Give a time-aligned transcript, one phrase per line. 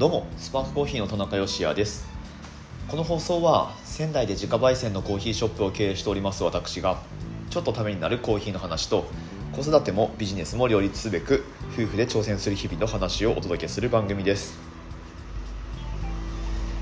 [0.00, 2.08] どうもスパークコーヒーの田中芳也です。
[2.88, 7.02] この放送は仙台で自家焙煎のコーヒーショップを経営しております私が
[7.50, 9.04] ちょっとためになるコーヒーの話と
[9.52, 11.44] 子育てもビジネスも両立すべく
[11.74, 14.58] 夫婦で挑戦する日々の話をお届けする番組です。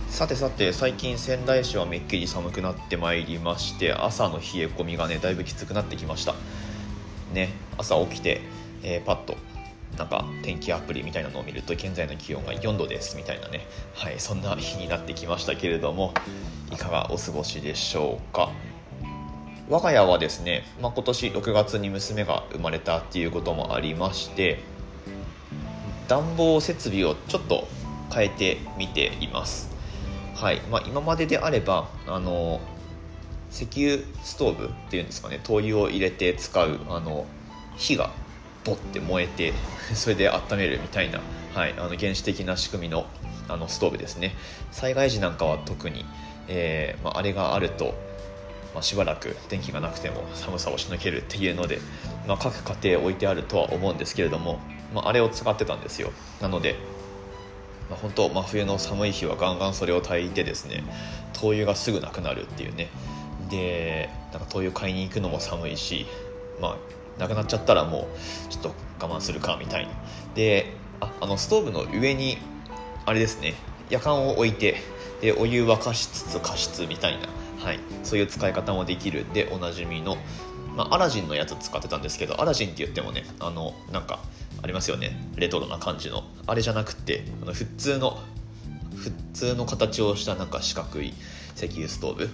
[0.09, 6.37] さてさて最近仙台市はめっきり寒くなってまいりまして朝の冷え込みがねだいぶきつくなってきました。
[7.33, 7.49] ね
[7.79, 8.43] 朝起きて、
[8.85, 9.37] えー、パッと
[9.99, 13.67] なんか天気アプリみたいなのを見ると現在の気温が4度ですみたいなね。
[13.95, 16.15] はいそんな日になってきましたけれども
[16.73, 18.51] いかがお過ごしでしょうか？
[19.69, 24.61] 我が家はですね、まあ、今年6月に娘が生まれたっていうこともありまして
[26.09, 27.69] 暖房設備をちょっと
[28.11, 29.77] 変えてみています。
[30.35, 32.61] はいまあ、今までであればあの
[33.51, 37.27] 石油ストーブっていうんですかね灯油を入れて使うあの
[37.77, 38.11] 火が
[38.65, 39.53] ボッて燃えて
[39.95, 41.21] それで温めるみたいな、
[41.55, 43.07] はい、あの原始的な仕組みの
[43.49, 44.35] あのストーブですね。
[44.73, 46.05] 災害時なんかは特に、
[46.49, 47.95] えーまあ、あれがあると、
[48.75, 51.79] まあ、しばらく電気がなくても寒さをしのげるっていうので、
[52.27, 54.61] まあ、各家庭置いてあるとは思うんですけれども、
[54.93, 56.13] まあ、あれを使ってたんですよ。
[56.43, 56.77] なので
[57.89, 60.85] まあ、本当真冬の寒い日はガンガンそれを炊いてですね
[61.33, 62.89] 灯油がすぐなくなるっていうね。
[63.51, 66.07] でなんか灯油買いに行くのも寒いし
[66.61, 66.77] まあ
[67.19, 68.09] なくなっちゃったらも
[68.49, 69.93] うちょっと我慢するかみたいな。
[70.35, 72.39] でああのストーブの上に
[73.07, 73.55] あれですね。
[73.91, 74.77] 夜間を置いて
[75.21, 77.29] でお湯沸かしつつ加湿みたいな、
[77.65, 79.27] はい、そういう使い方もできる。
[79.33, 80.17] でおなじみの、
[80.77, 84.21] まあ、アラジンのやつ使ってたんですけどアラジンって言ってもねあのなんか
[84.63, 85.17] ありますよね。
[85.37, 86.25] レトロな感じの。
[86.47, 88.19] あれじゃなくてあの普通の
[88.97, 91.15] 普通の形をしたなんか四角い
[91.57, 92.31] 石油ストーブ。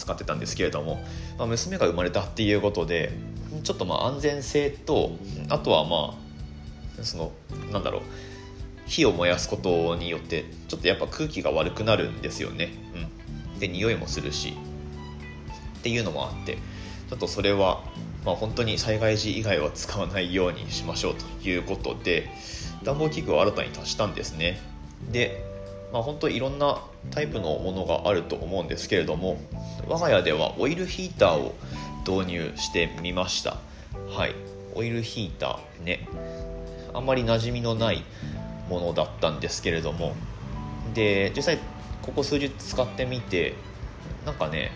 [0.00, 1.02] 使ってたんですけれども、
[1.38, 3.12] まあ、娘が生まれたっていうことで
[3.62, 5.12] ちょっとまあ安全性と
[5.48, 6.16] あとはま
[7.00, 7.32] あその
[7.72, 8.02] なんだろう
[8.86, 12.70] 火を燃やすことによってちょっとやっぱ空気が悪くなるんですよね、
[13.52, 14.54] うん、で匂いもするし。
[15.78, 16.58] っていうのもあって
[17.08, 17.82] ちょっとそれは
[18.24, 22.28] まあ、本当に災害時以外は使わないようにしましょうということで
[22.84, 24.60] 暖房器具を新たに足したんですね。
[25.10, 25.44] で、
[25.92, 26.80] まあ、本当いろんな
[27.10, 29.40] タイプのものがあると思うんですけれども
[29.88, 31.54] 我が家ではオイルヒーターを
[32.06, 33.58] 導入してみました。
[34.08, 34.34] はい。
[34.74, 36.08] オイルヒーターね。
[36.94, 38.04] あんまり馴染みのない
[38.68, 40.14] ものだったんですけれども。
[40.94, 41.58] で実際
[42.02, 43.54] ここ数日使ってみて
[44.26, 44.72] なんかね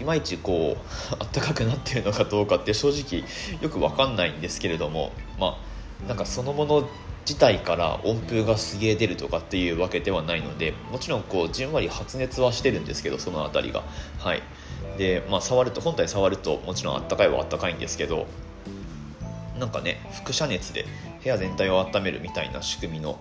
[0.00, 3.24] いまいちこう あったかくなってるのかどうかって正直
[3.60, 5.58] よく分かんないんですけれどもま
[6.04, 6.88] あなんかそのもの
[7.28, 13.82] 自体から温風がすげえ出るとかっていうわけではないのでもちろんこうじんわり発熱はしてるんですけどその辺りが。
[14.18, 14.42] はい。
[14.96, 18.26] でまあ触ると本体触るともちろんあったかいはあったかいんですけど
[19.58, 20.86] なんかね輻射熱で
[21.22, 23.18] 部屋全体を温めるみたいな仕組みの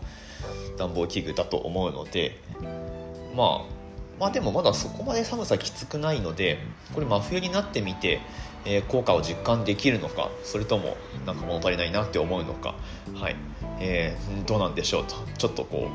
[0.77, 2.39] 暖房器具だと思うので
[3.35, 3.75] まあ
[4.19, 6.59] まあでもまだそこまで寒さきつくないので
[6.93, 8.21] これ真冬になってみて、
[8.65, 12.75] えー、効果を実感できるのかそれともなんか物足りないなって思うのか。
[13.15, 13.35] はい、
[13.79, 15.15] えー、どうなんでしょうと。
[15.37, 15.89] ちょっとこ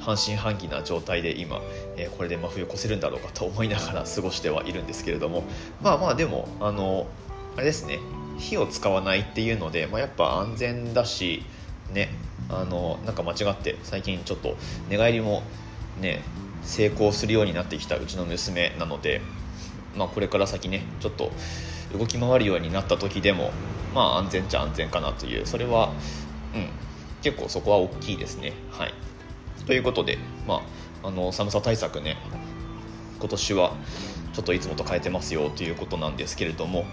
[0.00, 1.60] う半信半疑な状態で今、
[1.96, 5.44] えー、これで真冬越せるんだろうかと 思いながら過ごしてはいるんですけれども。
[5.82, 7.06] まあまあでもあの
[7.56, 7.98] あれですね。
[8.38, 11.44] 火を使わないっていうので、まあ、やっぱ安全だし
[11.92, 12.10] ね
[12.48, 14.56] あのなんか間違って最近ちょっと
[14.88, 15.42] 寝返りも
[16.00, 16.22] ね
[16.62, 19.20] 成功するようになってきたうちの娘なので、
[19.96, 21.30] まあ、これから先ねちょっと
[21.96, 23.52] 動き回るようになった時でも
[23.94, 25.92] まあ安全っちゃ安全かなというそれは、
[26.54, 26.68] うん、
[27.22, 28.52] 結構そこは大きいですね。
[28.70, 28.94] はい、
[29.66, 30.62] ということで、ま
[31.02, 32.16] あ、あの寒さ対策ね
[33.18, 33.74] 今年は
[34.34, 36.84] ちょっといつもと変えてますよということなんですけれども、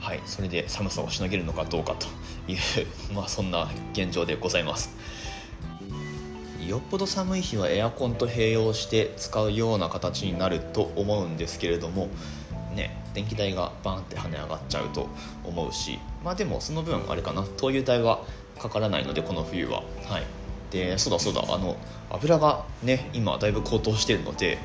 [0.00, 2.06] はい、それで寒さをしのげるのかどうかと
[2.50, 2.58] いう、
[3.14, 4.94] まあ、そんな現状でございます。
[6.66, 12.08] よっぽど寒い日はエアコンと併用して使うような形になると思うんですけれども
[12.74, 15.08] ね電気代がバーンって跳ね上がっちゃうと
[15.44, 18.24] 思うしまあでもその分あれかな灯油代は
[18.58, 19.82] かからないのでこの冬は。
[20.06, 20.26] はい。
[20.70, 21.76] でそうだそうだあの
[22.10, 24.58] 油がね今だいぶ高騰してるので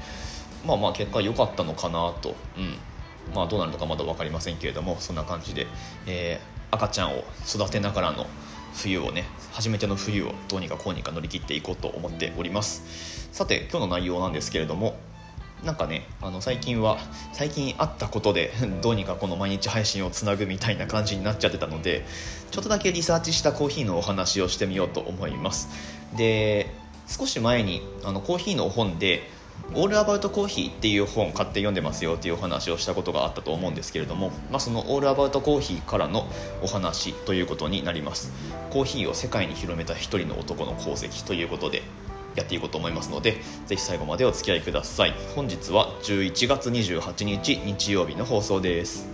[0.68, 2.36] まあまあ結果良かったのかなと。
[2.58, 2.78] うん。
[3.34, 5.66] まあどうなるのかまだ分かりませんけれどもそんな感じで、
[6.06, 8.28] えー、赤ちゃんを育てながらの
[8.76, 13.30] 冬をね初めての冬をどうにかこうにか乗り切っていこうと思っております。
[13.32, 14.96] さて今日の内容なんですけれども
[15.66, 16.98] なんかねあの最近は
[17.34, 22.06] 最近あったことで どうにかこの毎日配信をつなぐみたいな感じになっちゃってたので
[22.52, 25.70] ちょっとだけリサーチしたコーヒーのお話をしてみようと思います。
[26.16, 26.72] で
[27.08, 29.30] 少し前にあのコーヒーの本で
[29.74, 36.28] オールアバウトコーヒーっていう本を買って読んでますよっていうお話をしたことがあったと思うんですけれども、まあ、そのオールアバウトコーヒーからの
[36.62, 38.32] お話ということになります。
[38.70, 41.82] コーヒーを世界に広めた一人の男の功績ということで
[42.36, 45.14] やっていこうと思いますのでぜひ最後までお付き合いください。
[45.36, 49.08] 本日は11月28日日曜日の放送です。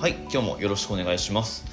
[0.00, 1.64] はい今日もよろしくお願いします。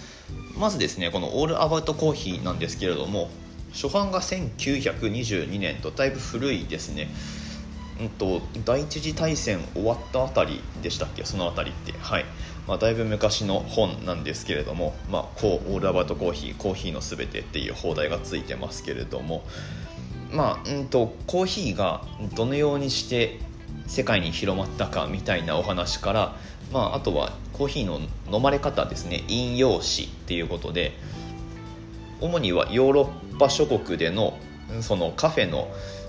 [0.57, 3.29] まずですねこのオールアバウトコーヒーなんですけれども
[3.73, 7.09] 初版が1922年とだいぶ古いですね。
[7.99, 11.25] うんと第一次大戦終わったあたりでしたっけ？
[11.25, 11.93] そのあたりって。
[11.99, 12.25] はい。
[12.65, 19.43] まあ、だいぶ昔の本なんですけれども「まあ、コーオールアバウトコーヒーコーヒーのすべて」っていう放題がついてますけれども
[20.31, 22.05] まあうんとコーヒーが
[22.35, 23.37] どのようにして
[23.85, 26.37] 世界に広まったかみたいなお話から、
[26.71, 27.99] まあ、あとはコーヒーの
[28.31, 29.25] 飲まれ方ですね。
[29.27, 30.93] 飲用紙っていうことで
[32.21, 34.37] 主にはヨーロッパ諸国での
[34.79, 35.67] そのカフェの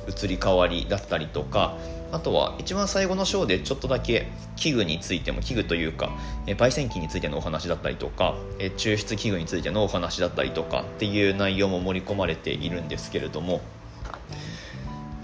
[0.09, 1.77] 移り変わりだったりとか
[2.13, 6.11] あとは一番最後の章でちょっとだけ器具についても器具というか
[6.47, 13.63] え焙煎機についてのお話だったりとかえ抽出器具についてのお話だったりとかっていう内容も盛り込まれているんですけれども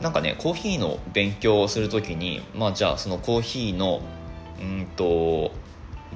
[0.00, 4.02] なんかねコーヒーの勉強をする時にまあじゃあそのコーヒーの
[4.60, 5.52] うんと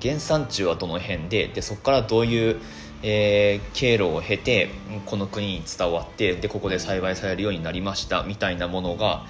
[0.03, 2.61] 原産地はどの辺ででそこからどういう
[3.03, 4.71] えー、経路を経て
[5.07, 9.27] この国に伝わってでここで栽培されるようになりましたみたいなものが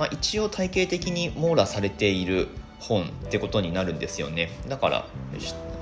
[0.00, 2.48] まあ、一応体系的に網羅されている
[2.78, 4.50] 本ってことになるんですよね。
[4.66, 5.06] だから、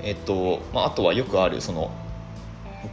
[0.03, 1.89] えっとまあ、あとはよくあるその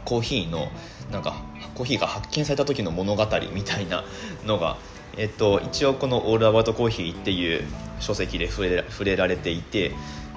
[0.05, 0.69] コーヒーの
[1.11, 1.35] なんか
[1.75, 4.05] コーヒーが発見された時の物語みたいな
[4.45, 4.77] のが、
[5.17, 7.63] えっと、一応この「オールアバウトコーヒー」っていう
[7.99, 9.91] 書籍で触れ触れられていて、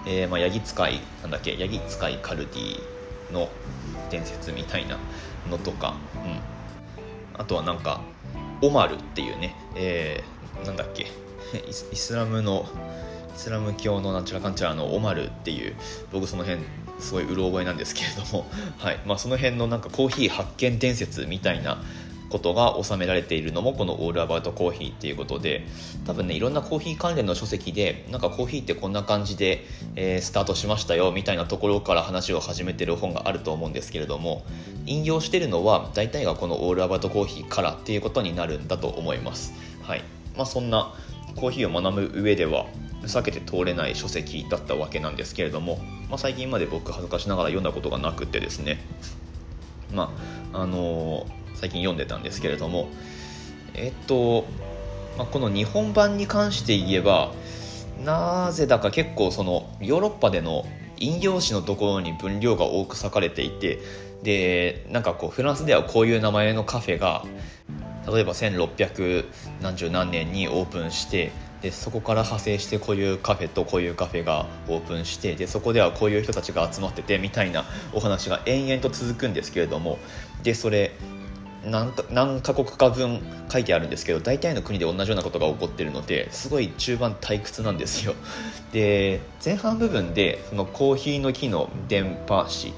[0.07, 2.83] えーまあ、ヤギ使いなんだっけヤギ使いカルディ
[3.33, 3.49] の
[4.11, 4.99] 伝説みたいな
[5.51, 5.95] のとか、
[7.35, 8.01] うん、あとはなんか
[8.63, 11.07] オマルっていうね、えーなんだっけ
[11.93, 12.69] イスラムの
[13.35, 15.75] イスラム教のなんちゃらかんちゃらのオマルっていう
[16.13, 16.63] 僕その辺
[16.99, 18.47] すごいうろ覚えなんですけれども、
[18.79, 19.01] はい。
[19.07, 21.83] まあ、その辺のなんかコーヒー発見伝説みたいな
[22.31, 25.67] ことが収められているのもこの「オールアバウトコーヒー」っていうことで
[26.07, 29.67] 多分ねいろんなコーヒー関連の書籍でなんかコーヒーってこんな感じで、
[29.97, 34.45] えー、スタートしましたよみたいなところから話を始めてる本があると思うんですけれども
[34.87, 39.53] 引用してるのは大体がこの「オールアバウトコーヒー」からっていうことになるんだと思います。
[39.83, 40.03] はい
[40.37, 40.95] まあ、そんな
[41.37, 42.67] コーヒーを学ぶ上では
[43.03, 45.79] 避けて通れない書籍だったわけなんですけれども、
[46.09, 48.79] まあ、最近まで僕恥ずかしながら読んだことがなくてですね
[49.93, 50.13] ま
[50.53, 51.27] ああのー、
[51.61, 52.89] 最近読んでたんですけれども
[53.75, 54.47] えっと、
[55.19, 57.33] まあ、この日本版に関して言えば
[58.05, 60.65] なぜだか結構そのヨーロッパでの
[60.97, 63.79] 引用紙のところに分量が多く割かれていて
[64.23, 67.25] でなんかこうフランスではこういう名前のカフェが
[68.07, 69.27] 例えば1600
[69.61, 79.99] 何十何年にオープンしてでそこから派生してこういうカフェとこういうカフェがオープンしてでそこではこういう人たちが集まっててみたいなお話が延々と続くんですけれども
[80.43, 80.93] でそれ
[81.65, 83.21] 何何カ国か分
[83.51, 88.15] 書いてあるんですけど大体の国で同じようなことが起こってるのですごい中盤退屈なんですよ。
[88.73, 92.73] で前半部分でそのコーヒーの木の電波紙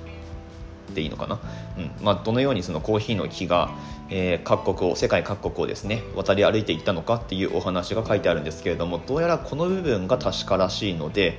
[0.94, 1.38] でいいのかな、
[1.78, 1.90] うん。
[2.04, 3.70] まあ、どのようにそのコーヒーの木が
[4.14, 11.38] えー、各国を世界各国をですね渡り歩いていったのかっていうお話が書いてあるんですけれどもどうやらこの部分が確からしいので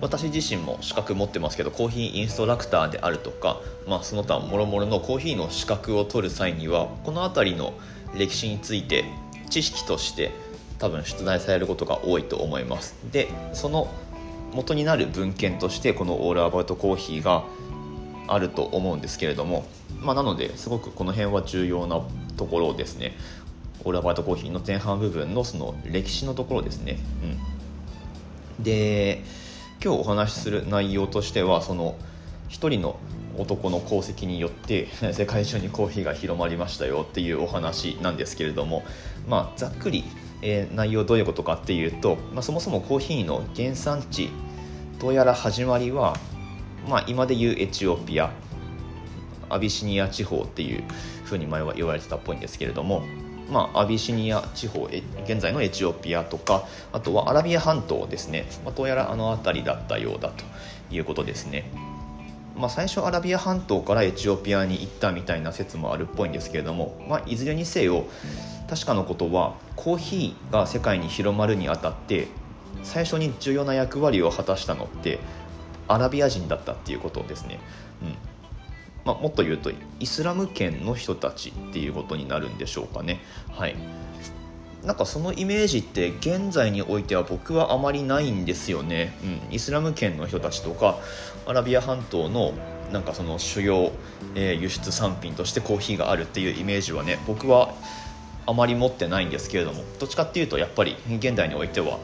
[0.00, 7.72] 私自身も資格持ってますけどコーヒーインストラクターであるとか、まあ、その他もろもろのコーヒーの資格を取る際にはこの辺りの
[8.14, 9.04] 歴史について
[9.48, 10.32] 知識として
[10.78, 12.94] 多分出題されることが多いと思います。
[13.10, 13.88] でその
[14.52, 17.44] 元になる文献としてこのオールアバウトコーヒーが
[18.28, 19.66] あると思うんですけれども
[20.02, 22.00] まあ、なのですごくこの辺は重要な
[22.36, 23.16] ところですね。
[23.84, 26.98] オーラバートコーヒーの前半部分のその歴史のところですね、
[28.58, 29.22] うん、で
[29.86, 31.94] 今日お話しする内容としてはその
[32.48, 32.98] 一人の
[33.38, 38.82] 男の功績によって世界中にコーヒーが広まりましたよっていうお話なんですけれども、
[39.28, 40.02] まあ、ざっくり、
[40.42, 44.28] えー、内容どういうことかっていうと、まあ、そもそもコーヒーの原産地
[44.98, 46.16] どうやら始まりは、
[46.88, 48.32] まあ、今でいうエチオピア
[49.48, 50.82] アビシニア地方っていう
[51.22, 53.04] ふうに前は言われてたっぽいんですけれども、
[53.48, 54.88] まあ、アビシニア地方
[55.24, 60.44] 現在のエチオピアとかあとはアラビア半島ですね、まあ、どうやらあの辺りだったようだと
[60.90, 61.70] いうことですね。
[62.56, 68.06] まあ、最初アラビア半島からエチオピアに行ったみたいな説もあるっぽいんですけれども、まあ、いずれにせよ
[68.68, 72.28] 確かのことはコーヒーが世界に広まるにあたって
[72.82, 75.18] 最初に重要な役割を果たしたのって
[75.86, 77.60] アラビア人だったっていうことですね。
[78.02, 78.35] うん
[79.06, 79.70] まあ、もっと言うと
[80.00, 83.20] イスラム圏の人たちっていうことになるんでしょうかね。
[83.48, 83.76] はい。
[84.84, 89.12] なんかそのイメージって現在においては僕はあまりないんですよね、
[89.48, 90.98] うん、イスラム圏の人たちとか
[91.44, 92.52] アラビア半島の
[92.92, 93.90] なんかその主要、
[94.36, 97.74] えー、輸出産品としてコーヒーがあるっていうイメージはね僕は
[98.46, 101.98] あまり持ってないんですけれどもどっちかっていうとやっぱり現代においては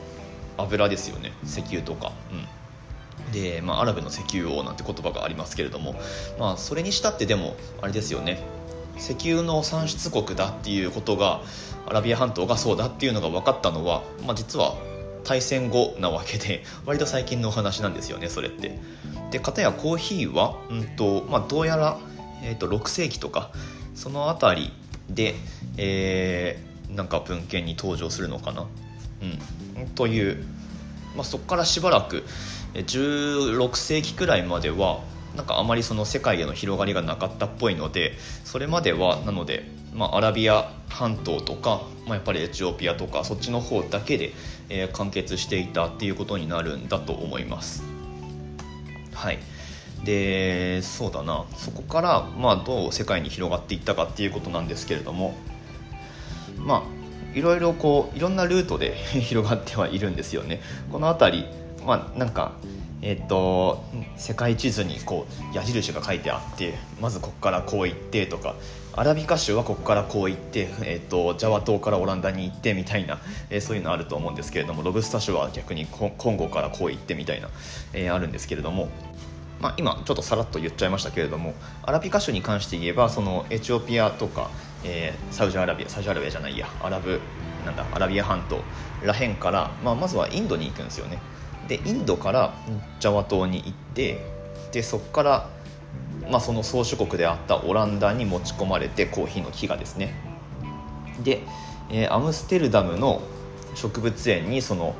[0.59, 1.33] 油ですよね。
[1.45, 2.47] 石油とか、うん、
[3.33, 5.95] で、まあ、アラブの石油王なんて言葉がありますけれども、
[6.39, 8.43] まあ、それにしたってでもあれですよね。
[8.99, 11.41] 石油の産出国だっていうことが
[11.87, 14.77] アラビア半島がそうだっていうのが分かったのは、まあ、実は
[15.25, 18.79] 大戦後なわけで 割と最近のお話なんですよねそれって。
[19.31, 21.99] で片やコーヒーは、うんとまあ、どうやら、
[22.43, 23.51] えーと、6世紀とか
[23.95, 24.73] その辺り
[25.09, 25.35] で、
[25.79, 28.67] えー、なんか文献に登場するのかな、
[29.77, 30.45] うん、という、
[31.17, 32.25] まあ、そこからしばらく
[32.75, 35.01] 16世紀くらいまでは
[35.37, 38.15] なんかあまりその世界への広がりがなかったっぽいので
[38.45, 39.65] それまではなので、
[39.95, 44.33] まあ、アラビア半島とか、まあ、やっぱりエチオピアとかそっちの方だけで、
[44.69, 47.83] えー、完結していたっていうことになるんだと思います。
[49.15, 49.39] はい。
[50.05, 51.45] でそうだな。
[51.57, 55.35] そこからまあどう世界に広がっていったかっていうことなんですけれども
[56.59, 60.61] まあいろいろこういろんなルートで 広がってはいるんですよね。
[60.91, 61.47] この辺り
[61.85, 62.53] まあなんか
[63.05, 63.83] えっと、
[64.17, 68.55] 世界地図にこう矢印が書いてあってまずここからこう行ってとか
[68.95, 73.19] アラビカ州はここからこう行って、えっと、ジャワ島からオランダに行ってみたいな、
[73.51, 77.49] えー、そういうのあると思うんですけれどもロブスタ州は逆にコンゴからこう行ってみたいな、
[77.93, 78.89] えー、あるんですけれども。
[79.61, 84.51] まあ、今ちょっとさらっと言っちゃいましたけれどもアラビカ州に関して言えばそのエチオピアとか、
[84.83, 87.21] えー、サウジアラビアサウジアラビアじゃないやアラブ
[87.65, 88.61] なんだアラビア半島
[89.05, 91.21] らへんから、まあ、まずはインドに行くんですよね
[91.69, 92.55] でインドから
[93.01, 94.25] ジャワ島に行って
[94.73, 95.51] でそこから、
[96.31, 100.15] まあ、その宗主国であったオランダに持ち込まれてコーヒーの木がですね。
[101.23, 101.43] で、
[101.91, 103.23] えー、アムステルダムの
[103.75, 104.95] 植物園にその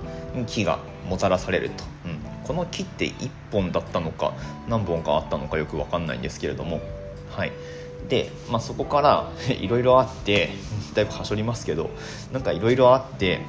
[0.47, 0.79] 木が
[1.09, 4.35] もたらされると、うん、この木って1本だったのか
[4.69, 6.81] 何本かあったのかよく分かんないんですけれども。
[7.31, 7.53] はい。
[8.09, 10.51] で、まあ、そこから いろいろあって
[10.95, 11.91] だいぶはしょりますけど
[12.33, 13.41] なんかいろいろあって、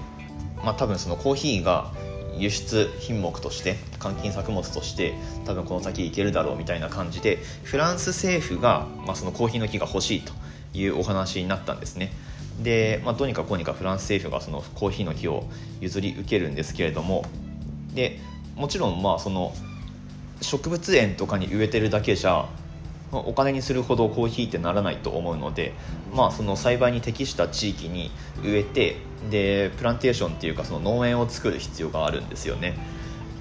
[0.63, 1.91] まあ、多分そのコーヒーが
[2.37, 5.13] 輸出品目として換金作物として
[5.45, 10.33] 多分この先いけるだろうみたいな感じでフランス政府が、まあ、そのコーヒーの木が欲しいと
[10.73, 12.11] いうお話になったんですね。
[12.61, 15.45] で、まあ、どうにかこうにかフランス政府がそのコーヒーの木を
[15.81, 17.25] 譲り受けるんですけれども。
[17.93, 18.19] で
[18.55, 19.53] もちろんまあその
[20.41, 22.47] 植物園とかに植えてるだけじゃ
[23.19, 25.73] お金にするほどコーヒーってならないと思うので、
[26.13, 28.11] まあ、その栽培に適した地域に
[28.43, 28.97] 植えて
[29.29, 32.75] でプランテーションっていうかその農園を作る必要があるんですよね。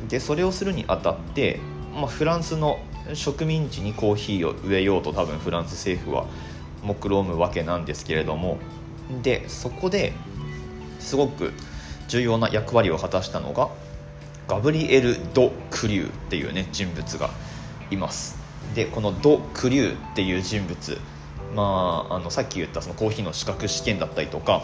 [0.09, 1.61] でそれをするにあたって、
[1.95, 2.81] まあ、フランスの
[3.15, 6.27] 植民地にコーヒーを植えようと多分フランス政府は
[6.83, 8.59] 目論むわけなんですけれども
[9.23, 10.13] でそこで
[10.99, 11.53] すごく
[12.09, 13.71] 重要な役割を果たしたのが
[14.49, 17.31] ガブリエル・ド・クリューっていうね人物が
[17.91, 18.42] います。
[18.75, 20.99] でこのド・クリューっていう人物
[21.55, 24.63] まあ、あのさっき言ったそのコーヒーの資格試験だったりとか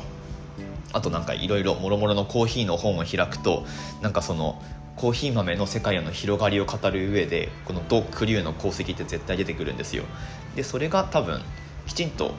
[0.93, 3.65] あとなんかいろいろもろもろのコーヒーの本を開くと
[4.01, 4.63] なんかその
[4.97, 10.05] コーヒー豆の世界への広がりを語る上でこのド・クリューの功績って絶対出てくるんですよ。
[10.57, 11.41] でそれが多分
[11.87, 12.33] きちんと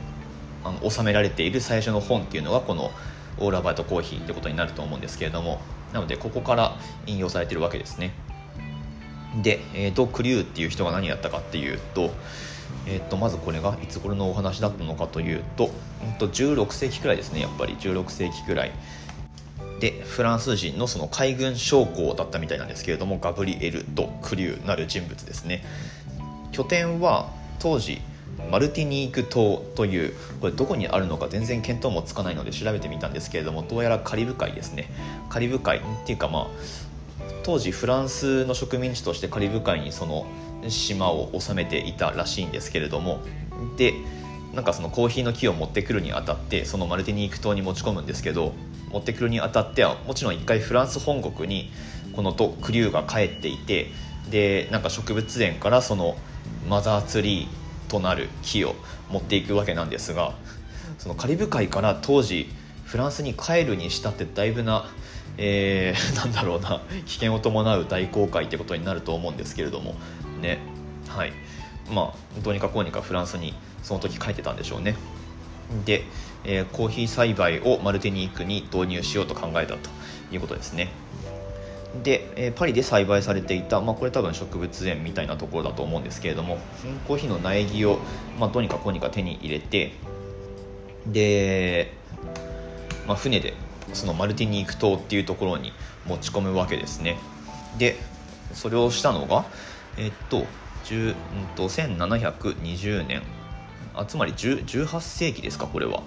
[0.63, 2.91] あの収められている最初の本っていうのがこの
[3.37, 5.61] オーラバイトコーヒーってことになると思うんですけれども
[5.93, 8.13] なのでここから引用されてるわけですね。
[9.35, 12.11] で、えー、ド・クリューっていう人が何やったかっていうと,、
[12.87, 15.71] えー、とまずこれがいつ頃のお話だったのかというと,、
[16.03, 17.75] えー、と16世紀くらいですねやっぱり。
[17.75, 18.71] 16世紀くらい。
[19.79, 25.63] でフランス人のその海軍将校だったみたいなんですけれどもガブリエル・ド・クリューなる人物ですね。
[26.51, 28.01] 拠点は当時
[28.51, 34.89] マルティニーク島というこれどこにあるのか全然見当もつかないので調べてみたんですけれどもどうやらカリブ海ですね。
[35.29, 36.47] カリブ海っていうかまあ
[37.49, 40.27] 当時フランスの植民地としてカリブ海にその
[40.67, 43.21] 島を治めていたらしいんですけれども
[43.75, 43.95] で
[44.53, 48.53] なんかそのコーヒーの木を持ってくるにあたってそのマルティニーク島に持ち込むんですけど
[48.91, 51.71] 持ってくるにあたってはもちろん一回フランス本国に
[52.15, 53.87] このド・クリューが帰っていて
[54.29, 56.17] でなんか植物園からその
[56.69, 58.75] マザーツリーとなる木を
[59.09, 60.35] 持っていくわけなんですが
[60.99, 62.47] そのカリブ海から当時
[62.85, 64.85] フランスに帰るにしたってだいぶな
[65.41, 66.81] えー、なんだろうな。
[67.05, 69.95] 危険を伴う大航海ってことになると思うんですけれども。
[70.41, 70.59] ね。
[71.07, 71.33] はい。
[71.89, 74.95] まあどうにかこうにかフランスにその時書いてたんでしょうね。
[75.85, 76.03] で、
[76.43, 79.89] えー、コーヒー栽培をマルテニークに導入しようと考えたと
[80.31, 80.89] いうことですね。
[82.03, 86.59] で、えー、パリで栽培されていた、まあ、これ多分植物園みたいなところだと思うんですけれども
[87.07, 87.97] コーヒーの苗木を、
[88.39, 89.93] まあ、どうにかこうにか手に入れて
[91.07, 91.91] で、
[93.07, 93.55] まあ、船で
[93.93, 95.73] そのマルティニーク島っていうところに
[96.05, 97.17] 持ち込むわけですね。
[97.77, 97.97] で
[98.53, 99.45] それをしたのが
[99.97, 100.45] えっと
[100.85, 101.15] 10、うん、
[101.55, 103.21] と1720年
[103.93, 106.03] あつまり18世紀ですかこれは。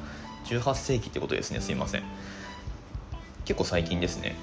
[0.46, 1.60] 18世紀ってことですね。
[1.60, 2.02] すいません。
[3.44, 4.34] 結構最近ですね。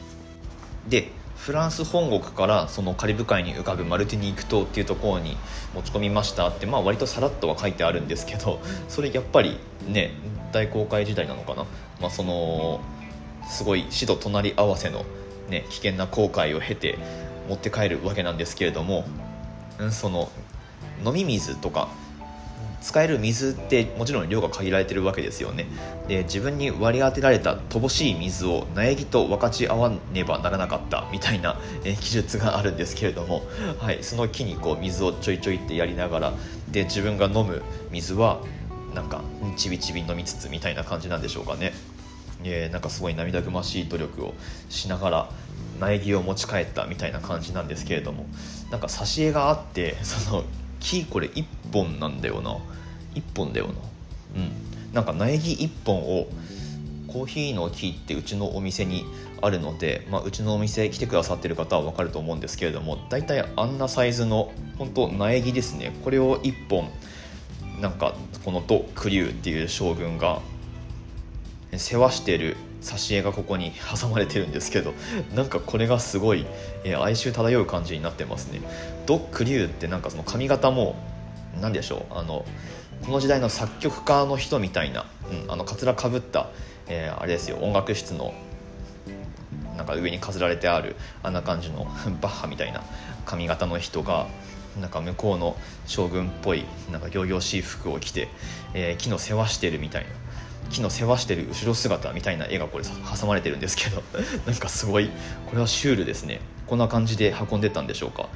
[0.87, 5.37] でフランス本国からそのカリブ海に浮かぶマルティニーク島っていうところに
[5.73, 10.11] 持ち込みましたってまあ割とさらっとは書いてあるんですけどそれやっぱりね
[10.51, 11.65] 大航海時代なのかな、
[12.01, 12.81] まあ、その
[13.49, 15.05] すごい死と隣り合わせの、
[15.49, 16.97] ね、危険な航海を経て
[17.49, 19.05] 持って帰るわけなんですけれども
[19.79, 20.29] うんその
[21.03, 21.89] 飲み水とか
[22.81, 25.67] 使える水ってもちろん量が限られてるわけですよね
[26.07, 33.43] で自分に割り当てられた乏しい水を苗木と分かち合わねばならなかったみたいな、え記述があるんですけれども、
[33.79, 36.33] はい、その木にこう水をちょいちょいってやりながら
[36.69, 38.41] で自分が飲む水は
[38.93, 39.23] なんか
[39.55, 41.73] ちびちび飲みつつみたいな感じなんでしょうかね。
[42.43, 44.33] えー、なんかすごい涙ぐましい努力を
[44.69, 45.29] しながら
[45.79, 48.25] 苗木を持ち帰ったみたいな感じなんですけれども
[48.71, 50.43] なんか挿絵があって その
[50.79, 52.57] 木これ1本なんだよな。
[53.15, 53.73] 1本だよな。
[54.35, 54.93] うん。
[54.93, 56.27] なんか苗木1本を
[57.07, 59.03] コーヒーの木ってうちのお店に
[59.41, 65.91] あるので、まあ、うちのお店来てくださってる方は分かると思うんですけれども大体あんなサイズの本当苗木ですね。
[66.03, 66.89] これを1本
[67.81, 68.15] なんか
[68.45, 70.41] このド・クリューっていう将軍が
[71.77, 74.93] 世話してる挿絵がここに挟まれてるんですけど
[75.35, 76.45] なんかこれがすごい、
[76.83, 78.61] え、哀愁漂う感じになってますね。
[79.05, 80.95] ドックリューってなんかその髪型も
[81.61, 82.45] 何でしょうあの
[83.05, 85.05] この時代の作曲家の人みたいな、
[85.45, 86.49] うん、あのかつらかぶった、
[86.87, 88.33] えー、あれですよ音楽室の
[89.77, 91.85] なんか上に飾られてあるあんな感じの
[92.21, 92.83] バッハみたいな
[93.25, 94.27] 髪型の人が
[94.79, 95.57] なんか向こうの
[95.87, 98.27] 将軍っぽいなんか仰々しい服を着て、
[98.73, 100.09] えー、木の世話してるみたいな。
[100.69, 104.03] 木の世話してる後ろ姿みたいな絵がこれ挟まれてるんですけど
[104.45, 105.09] なんかすごい
[105.47, 106.41] これはシュールですね。
[106.67, 108.27] こんな感じで運んでたんでしょうか。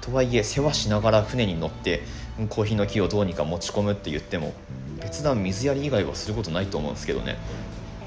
[0.00, 2.02] とはいえ世話しながら船に乗って
[2.48, 4.52] コーヒーの木をどうにか持ち込むって言っても
[5.00, 7.36] 別段水やり以外はすることないと思うんですけどね。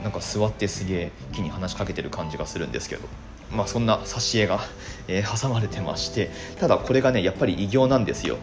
[0.03, 3.07] なんか座ってすげえ木に話しかけてる感じがするんですけど。
[3.51, 4.59] まあそんな挿絵が、
[5.07, 8.37] え、挟まれてましてただこれがねやっぱり偉業なんですよ。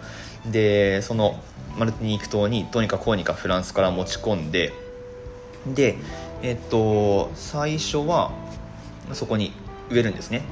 [0.46, 1.40] でその
[1.78, 4.72] マルティニーク島にどうにかこうにかフランスから持ち込んで
[5.66, 5.96] で
[6.42, 8.32] えっと最初は
[9.12, 9.52] そこに
[9.90, 10.42] 植えるんですね、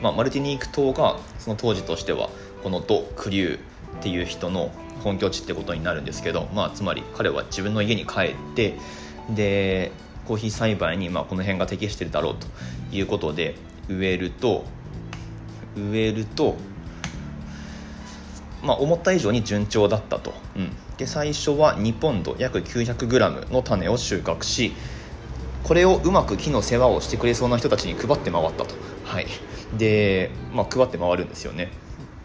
[0.00, 2.30] まあ、マルティニーク島がその当時としては
[2.62, 3.60] このド・クリューっ
[4.00, 8.76] ていう人の本拠地ってことになるんですけど、まあ、つまり彼は自分の家に帰って
[9.30, 9.92] で
[10.26, 12.46] コーヒー栽培にまあこの辺が適してるだろうと
[12.90, 13.54] いうことで
[13.88, 14.64] 植えると
[15.76, 16.56] 植えると
[18.62, 24.72] まあ、思った以上に順調だったと、うん、で最初は2ポンド約 900g の種を収穫し
[25.62, 29.26] これをうまく木の世話をしてくれそうな人たちに配って回ったと、はい。
[29.76, 31.72] でまあ、配って回るんですよね。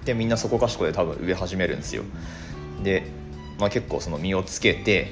[0.05, 2.03] でみんなそこかしこで多分植え始めるんですよ。
[2.83, 3.07] で、
[3.59, 5.11] まあ、結構その実をつけて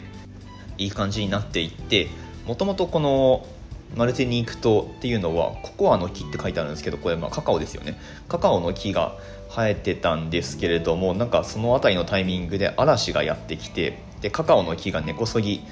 [0.78, 2.08] いい感じになっていって
[2.46, 3.48] もともとこの
[3.96, 8.00] マルテニーク島っていうのはココアの木って書いてあるんですけどこれまカカオですよね。
[8.28, 9.18] カカオの木が
[9.50, 15.64] 生えてたんですけれどもなんかその辺りのタイミングで嵐がやってきてでカカオの木が根こそぎ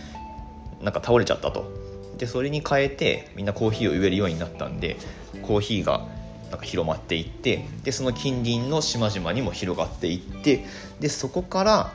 [0.82, 1.72] なんか倒れちゃったと。
[2.18, 4.98] でそれに変えてみんなコーヒーを植えるようになったんで
[5.44, 6.08] コーヒーが
[6.50, 10.66] なんか広まっていってでその近隣の島々にも広がっていって
[11.00, 11.94] でそこから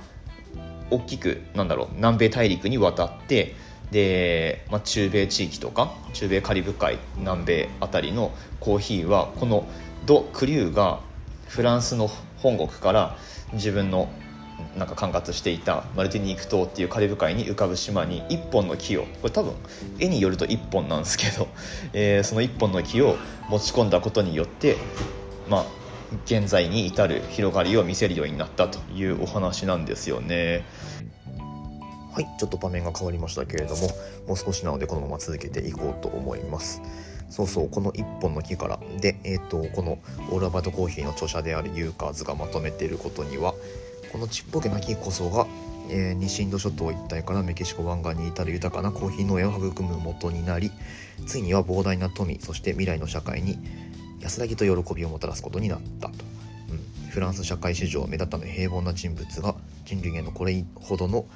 [0.90, 3.56] 大きくなんだろう南米大陸に渡って
[3.90, 9.66] で、まあ、中米地域とか中米カリブ海南米あたりのコーヒーはこの
[10.06, 11.00] ド・クリューが
[11.52, 13.14] フランスの本国から
[13.52, 14.08] 自分の
[14.74, 19.52] なんか管轄していたマルティニーク島っていうカリブ海に浮かぶ島に1本の木をこれ多分
[19.98, 21.48] 絵によると1本なんですけど、
[21.92, 23.16] えー、その1本の木を
[23.50, 24.78] 持ち込んだことによって
[25.46, 25.66] まあ
[26.24, 30.64] 現在に至る広がりを見せるようになったというお話なんですよね。
[32.14, 33.88] はいちょっと場面が変わりましたけれども
[34.28, 36.82] もう少しなのでこのまま続けていこうと思います
[37.32, 38.78] そうそうこの1本の木から。
[39.00, 39.98] で、えーと、この
[40.30, 43.54] オールアバートコーヒーの著者であるユーカーズがまとめていることには
[44.12, 45.46] このちっぽけな木こそが、
[45.88, 50.70] えー、西インド諸島一帯からメキシコ湾岸に至る豊かなコーヒー農園を育む元になり
[51.24, 53.56] ついには膨大な富そして未来の社会に
[54.20, 56.14] 安らぎと喜びをもたらすことになったと。
[56.70, 56.74] う
[57.06, 57.10] ん。
[57.10, 59.56] フランス社会史上目立たぬ平凡な人物が
[59.92, 61.26] 人類へのこれほどの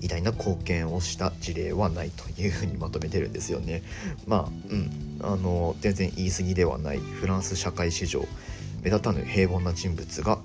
[0.00, 3.82] 偉大な貢献をした事例はないというふうにまとめてるんですよね。
[4.26, 4.90] まあうん。
[5.22, 6.98] あの全然言い過ぎではない。
[6.98, 8.24] フランス社会史上
[8.82, 10.38] 目立たぬ平凡な人物が、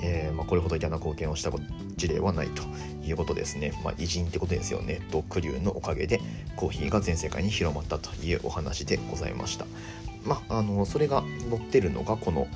[0.00, 1.50] えー、まあ、これほど嫌な貢献をした
[1.96, 2.62] 事例はないと
[3.04, 5.00] いうことですね、まあ、偉人ってことですよね。
[5.10, 6.20] とクリューのおかげで
[6.54, 9.66] コーヒーが全世界に広まったというお話でございました。
[10.24, 12.46] まああのそれが載ってるのがこの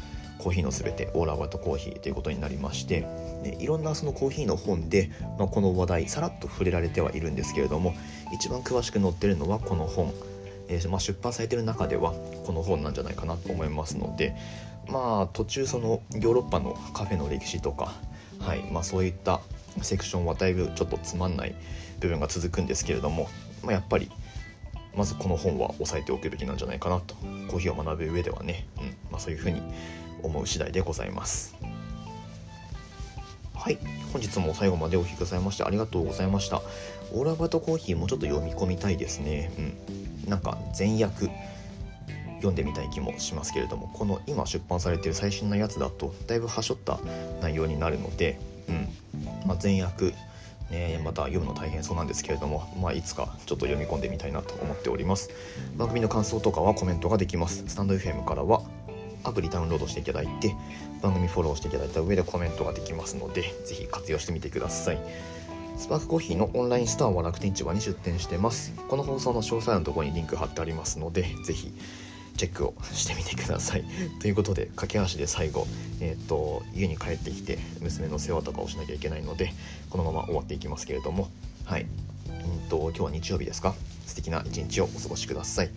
[0.41, 3.03] コーヒーのすべてオーラーバトコーヒーということになりまして、
[3.43, 7.95] ね、いろんなそのコーヒーの本で、まあ、この話題さらっと触れられてはいるんですけれども
[8.33, 10.13] 一番詳しく載ってるのはこの本。
[10.73, 12.13] えー、まあ、出版されてる中では
[12.47, 14.37] この本なんじゃないかなと思いますので
[14.89, 17.93] まあ途中そのヨーロッパのカフェの歴史とか、
[18.39, 19.41] はいまあ、そういった
[19.83, 21.57] セクションはだいぶちょっとつまんない
[21.99, 23.29] 部分が続くんですけれども、
[23.65, 24.11] まあ、やっぱり
[24.97, 27.15] まずこの本は押さえておくべきなんじゃないかなと。
[27.49, 28.87] コーヒーを学ぶ上ではね、うん。
[29.11, 29.63] まあ、そういうふうに
[30.23, 31.55] 思う次第でございます。
[33.55, 33.79] はい。
[34.13, 36.63] 本日も最後までお聴きくださいましてありがとうございました。
[37.13, 39.53] オーラバトコーヒーもちょっと読み込みたいですね。
[40.25, 40.31] うん。
[40.31, 41.31] なんか前訳
[42.37, 47.01] 読んでみたい気もしますけれどもこの今出版されてる最新のやつだとだいぶはしょった
[47.43, 48.89] 内容になるので、うん。
[49.47, 50.15] まあ、前訳
[50.71, 55.31] ね、また読むの大変そうなんですけれども、まあ、いつかちょっと読み込んでみたいなと思っております。
[55.77, 57.65] 番組の感想とかはコメントができます。
[57.67, 58.63] スタンド FM からは
[59.25, 60.55] アプリダウンロードしていただいて
[61.03, 64.99] 番組フォローしていただいた上でコメントができますのでぜひ活用してみてください。
[65.79, 68.75] スパークコーヒーのオンラインストアは楽天市場に出店してます。
[68.89, 71.73] この放送の詳細のところにリンク貼ってありますのでぜひ
[72.37, 73.85] チェックをしてみてください。
[74.21, 75.67] ということで駆け足で最後、
[76.01, 79.53] えーと、家に帰ってきて娘の世話とかをしなきゃいけないので
[79.89, 81.29] このまま終わっていきますけれども。
[81.65, 81.87] はい。
[82.29, 83.75] うんと今日は日曜日ですか？
[84.11, 85.71] 素敵な一日をお過ごしください。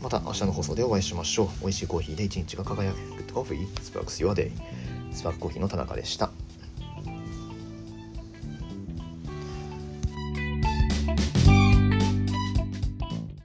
[0.00, 1.48] また明日の放送でお会いしましょう。
[1.62, 2.98] 美味しいコーヒーで一日が輝く。
[2.98, 4.52] Good Coffee Sparks Your Day
[5.10, 6.30] スパークコーヒーの田中でした。